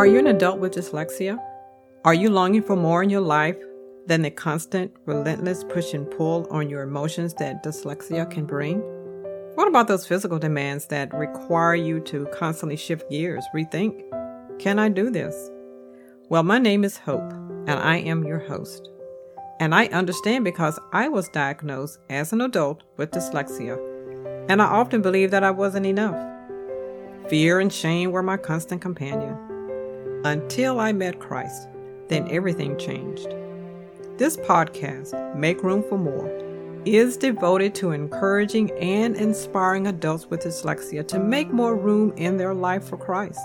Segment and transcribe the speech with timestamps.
[0.00, 1.38] Are you an adult with dyslexia?
[2.04, 3.56] Are you longing for more in your life
[4.06, 8.80] than the constant, relentless push and pull on your emotions that dyslexia can bring?
[9.56, 14.00] What about those physical demands that require you to constantly shift gears, rethink?
[14.58, 15.50] Can I do this?
[16.30, 17.32] Well, my name is Hope,
[17.66, 18.88] and I am your host.
[19.58, 23.76] And I understand because I was diagnosed as an adult with dyslexia,
[24.48, 26.16] and I often believed that I wasn't enough.
[27.30, 29.38] Fear and shame were my constant companion.
[30.24, 31.68] Until I met Christ,
[32.08, 33.32] then everything changed.
[34.18, 36.28] This podcast, Make Room for More,
[36.84, 42.52] is devoted to encouraging and inspiring adults with dyslexia to make more room in their
[42.52, 43.38] life for Christ.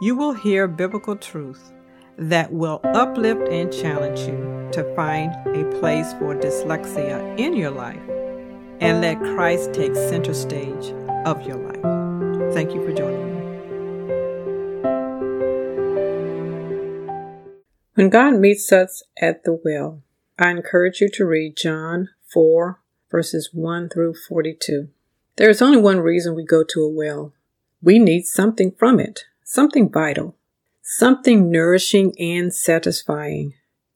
[0.00, 1.74] You will hear biblical truth
[2.16, 8.00] that will uplift and challenge you to find a place for dyslexia in your life
[8.80, 10.94] and let Christ take center stage
[11.26, 11.95] of your life.
[12.56, 13.42] Thank you for joining me.
[17.92, 20.00] When God meets us at the well,
[20.38, 24.88] I encourage you to read John 4, verses 1 through 42.
[25.36, 27.34] There is only one reason we go to a well.
[27.82, 30.34] We need something from it, something vital,
[30.80, 33.52] something nourishing and satisfying.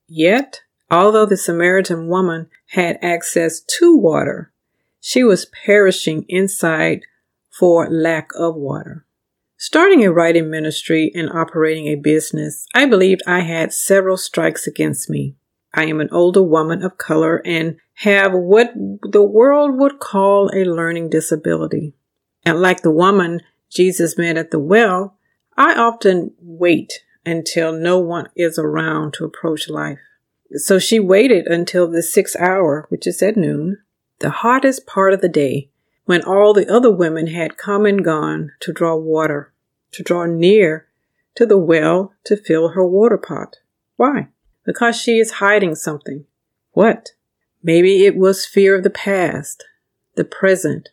[0.06, 4.52] Yet, although the Samaritan woman had access to water,
[5.00, 7.06] she was perishing inside
[7.50, 9.04] for lack of water.
[9.56, 15.10] Starting a writing ministry and operating a business, I believed I had several strikes against
[15.10, 15.36] me.
[15.74, 20.64] I am an older woman of color and have what the world would call a
[20.64, 21.94] learning disability.
[22.44, 25.18] And like the woman Jesus met at the well,
[25.56, 29.98] I often wait until no one is around to approach life.
[30.54, 33.78] So she waited until the sixth hour, which is at noon,
[34.20, 35.69] the hottest part of the day,
[36.10, 39.52] when all the other women had come and gone to draw water,
[39.92, 40.88] to draw near
[41.36, 43.58] to the well to fill her water pot.
[43.94, 44.26] Why?
[44.66, 46.24] Because she is hiding something.
[46.72, 47.10] What?
[47.62, 49.64] Maybe it was fear of the past,
[50.16, 50.88] the present,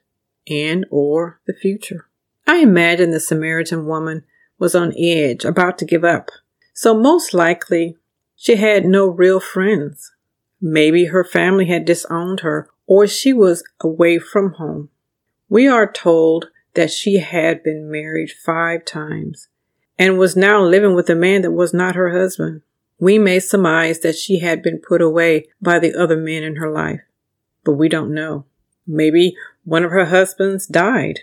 [0.47, 2.07] and or the future.
[2.45, 4.23] I imagine the Samaritan woman
[4.59, 6.29] was on edge, about to give up.
[6.75, 7.97] So most likely
[8.35, 10.13] she had no real friends.
[10.61, 14.91] Maybe her family had disowned her or she was away from home.
[15.49, 19.47] We are told that she had been married five times
[19.97, 22.61] and was now living with a man that was not her husband.
[22.99, 26.69] We may surmise that she had been put away by the other men in her
[26.69, 27.01] life,
[27.63, 28.45] but we don't know.
[28.85, 31.19] Maybe one of her husbands died.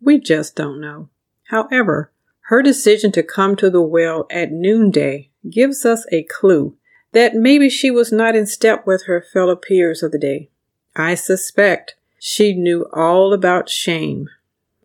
[0.00, 1.08] We just don't know.
[1.44, 2.12] However,
[2.48, 6.76] her decision to come to the well at noonday gives us a clue
[7.12, 10.50] that maybe she was not in step with her fellow peers of the day.
[10.94, 11.94] I suspect
[12.26, 14.30] she knew all about shame,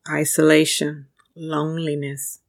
[0.10, 1.06] isolation,
[1.38, 2.40] loneliness.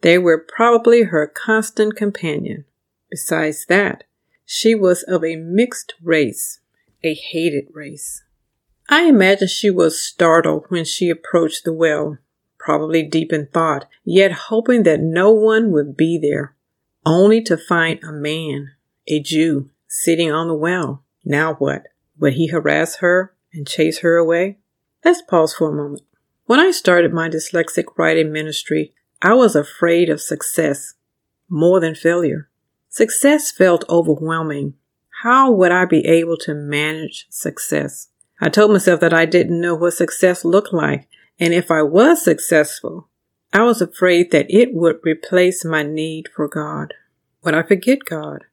[0.00, 2.64] They were probably her constant companion.
[3.08, 4.02] Besides that,
[4.44, 6.58] she was of a mixed race,
[7.04, 8.24] a hated race.
[8.88, 12.18] I imagine she was startled when she approached the well,
[12.58, 16.56] probably deep in thought, yet hoping that no one would be there,
[17.06, 18.72] only to find a man,
[19.06, 21.04] a Jew, sitting on the well.
[21.24, 21.84] Now what?
[22.18, 24.58] Would he harass her and chase her away?
[25.04, 26.02] Let's pause for a moment.
[26.46, 30.94] When I started my dyslexic writing ministry, I was afraid of success
[31.48, 32.48] more than failure.
[32.88, 34.74] Success felt overwhelming.
[35.22, 38.08] How would I be able to manage success?
[38.40, 41.06] I told myself that I didn't know what success looked like,
[41.38, 43.08] and if I was successful,
[43.52, 46.94] I was afraid that it would replace my need for God.
[47.42, 48.44] Would I forget God?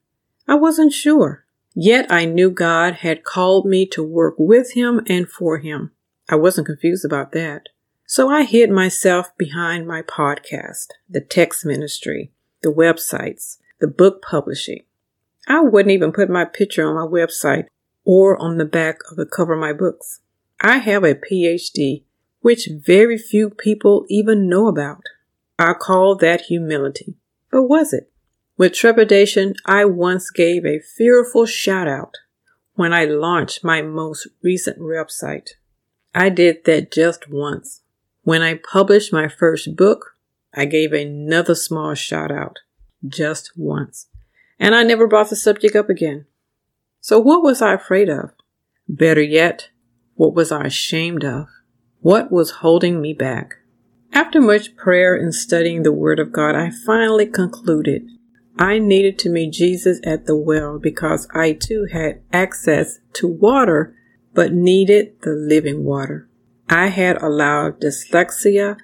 [0.48, 1.46] I wasn't sure.
[1.80, 5.92] Yet I knew God had called me to work with Him and for Him.
[6.28, 7.70] I wasn't confused about that.
[8.08, 12.32] So I hid myself behind my podcast, the text ministry,
[12.64, 14.86] the websites, the book publishing.
[15.48, 17.68] I wouldn't even put my picture on my website
[18.04, 20.22] or on the back of the cover of my books.
[20.60, 22.06] I have a PhD,
[22.42, 25.04] which very few people even know about.
[25.60, 27.18] I call that humility.
[27.52, 28.12] But was it?
[28.58, 32.16] With trepidation, I once gave a fearful shout out
[32.74, 35.52] when I launched my most recent website.
[36.16, 37.82] I did that just once.
[38.24, 40.16] When I published my first book,
[40.56, 42.58] I gave another small shout out
[43.08, 44.08] just once.
[44.60, 46.26] And I never brought the subject up again.
[47.00, 48.32] So what was I afraid of?
[48.90, 49.70] Better yet,
[50.16, 51.48] what was I ashamed of?
[52.00, 53.58] What was holding me back?
[54.12, 58.10] After much prayer and studying the Word of God, I finally concluded
[58.60, 63.96] I needed to meet Jesus at the well because I too had access to water
[64.34, 66.28] but needed the living water.
[66.70, 68.78] I had allowed dyslexia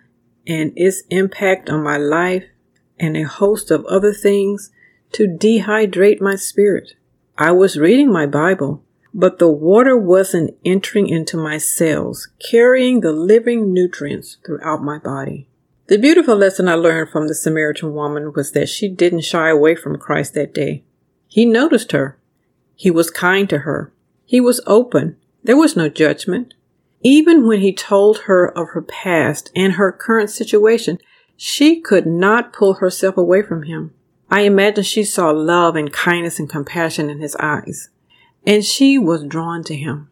[0.48, 2.46] and its impact on my life
[3.00, 4.72] and a host of other things
[5.14, 6.94] to dehydrate my spirit.
[7.38, 8.84] I was reading my Bible,
[9.14, 15.48] but the water wasn't entering into my cells, carrying the living nutrients throughout my body.
[15.88, 19.76] The beautiful lesson I learned from the Samaritan woman was that she didn't shy away
[19.76, 20.84] from Christ that day.
[21.28, 22.18] He noticed her.
[22.74, 23.92] He was kind to her.
[24.24, 25.18] He was open.
[25.44, 26.54] There was no judgment.
[27.02, 31.00] Even when he told her of her past and her current situation,
[31.36, 33.94] she could not pull herself away from him.
[34.32, 37.90] I imagine she saw love and kindness and compassion in his eyes,
[38.48, 40.10] and she was drawn to him.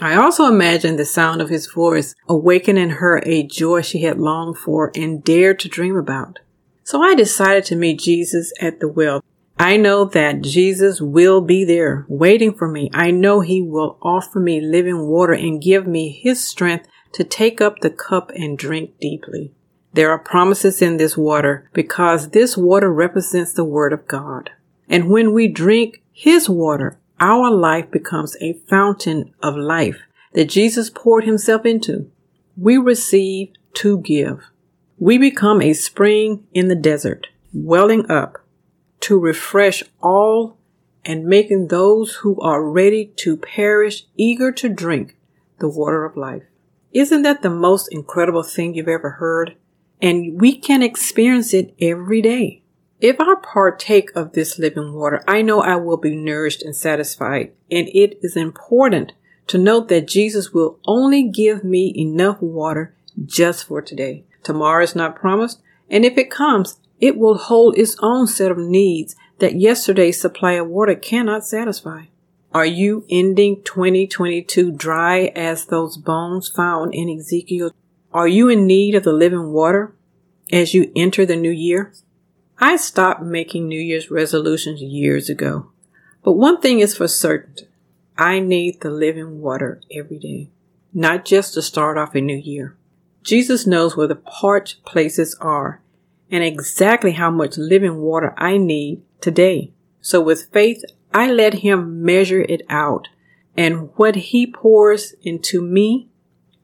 [0.00, 4.18] I also imagine the sound of his voice awakened in her a joy she had
[4.18, 6.38] longed for and dared to dream about.
[6.84, 9.22] So I decided to meet Jesus at the well.
[9.58, 12.90] I know that Jesus will be there waiting for me.
[12.94, 17.60] I know he will offer me living water and give me his strength to take
[17.60, 19.52] up the cup and drink deeply.
[19.94, 24.50] There are promises in this water because this water represents the word of God.
[24.88, 30.00] And when we drink his water, our life becomes a fountain of life
[30.32, 32.10] that Jesus poured himself into.
[32.56, 34.50] We receive to give.
[34.98, 38.44] We become a spring in the desert, welling up
[39.00, 40.58] to refresh all
[41.04, 45.16] and making those who are ready to perish eager to drink
[45.58, 46.42] the water of life.
[46.92, 49.56] Isn't that the most incredible thing you've ever heard?
[50.00, 52.62] And we can experience it every day.
[53.00, 57.52] If I partake of this living water, I know I will be nourished and satisfied.
[57.70, 59.12] And it is important
[59.46, 64.24] to note that Jesus will only give me enough water just for today.
[64.42, 65.62] Tomorrow is not promised.
[65.88, 70.52] And if it comes, it will hold its own set of needs that yesterday's supply
[70.54, 72.06] of water cannot satisfy.
[72.52, 77.70] Are you ending 2022 dry as those bones found in Ezekiel?
[78.12, 79.94] Are you in need of the living water
[80.50, 81.92] as you enter the new year?
[82.60, 85.70] I stopped making New Year's resolutions years ago.
[86.24, 87.54] But one thing is for certain.
[88.16, 90.50] I need the living water every day,
[90.92, 92.76] not just to start off a new year.
[93.22, 95.80] Jesus knows where the parched places are
[96.30, 99.70] and exactly how much living water I need today.
[100.00, 100.82] So with faith,
[101.14, 103.08] I let him measure it out
[103.56, 106.08] and what he pours into me,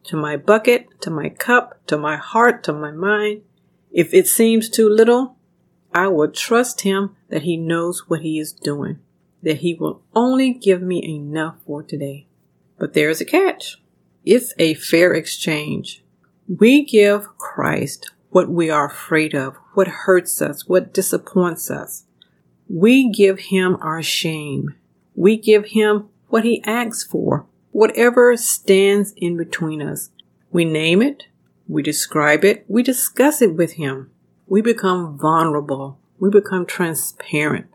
[0.05, 3.43] to my bucket, to my cup, to my heart, to my mind.
[3.93, 5.37] If it seems too little,
[5.94, 8.99] I will trust him that he knows what he is doing,
[9.44, 12.26] that he will only give me enough for today.
[12.79, 13.81] But there is a catch.
[14.25, 16.02] It's a fair exchange.
[16.49, 22.05] We give Christ what we are afraid of, what hurts us, what disappoints us.
[22.69, 24.75] We give him our shame.
[25.14, 30.11] We give him what he asks for, whatever stands in between us.
[30.50, 31.25] We name it,
[31.69, 34.11] we describe it, we discuss it with him
[34.46, 35.99] we become vulnerable.
[36.19, 37.67] We become transparent.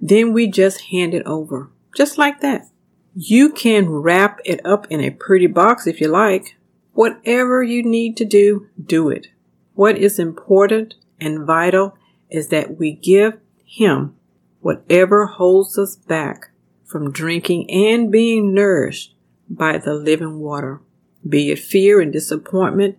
[0.00, 1.70] Then we just hand it over.
[1.96, 2.68] Just like that.
[3.14, 6.56] You can wrap it up in a pretty box if you like.
[6.92, 9.28] Whatever you need to do, do it.
[9.74, 11.96] What is important and vital
[12.30, 14.14] is that we give Him
[14.60, 16.50] whatever holds us back
[16.84, 19.14] from drinking and being nourished
[19.48, 20.80] by the living water.
[21.28, 22.98] Be it fear and disappointment,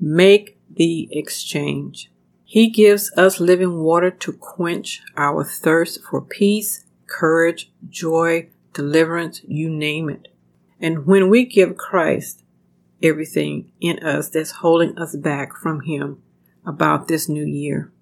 [0.00, 2.10] make the exchange.
[2.50, 9.68] He gives us living water to quench our thirst for peace, courage, joy, deliverance, you
[9.68, 10.28] name it.
[10.80, 12.44] And when we give Christ
[13.02, 16.22] everything in us that's holding us back from Him
[16.64, 17.92] about this new year,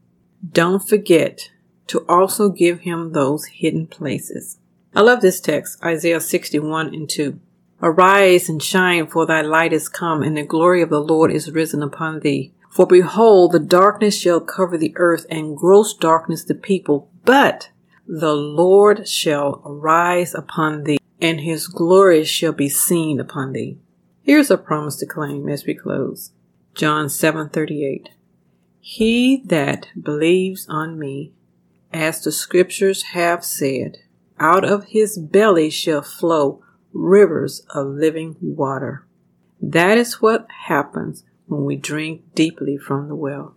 [0.52, 1.50] don't forget
[1.88, 4.58] to also give Him those hidden places.
[4.94, 7.40] I love this text, Isaiah 61 and 2.
[7.82, 11.50] Arise and shine, for thy light is come, and the glory of the Lord is
[11.50, 12.52] risen upon thee.
[12.76, 17.70] For behold, the darkness shall cover the earth and gross darkness the people, but
[18.06, 23.78] the Lord shall arise upon thee and his glory shall be seen upon thee.
[24.20, 26.32] Here's a promise to claim as we close.
[26.74, 28.10] John 7:38.
[28.78, 31.32] He that believes on me,
[31.94, 34.00] as the scriptures have said,
[34.38, 39.06] out of his belly shall flow rivers of living water.
[39.62, 43.54] That is what happens when we drink deeply from the well.